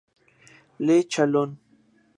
[0.79, 1.53] Le Chalon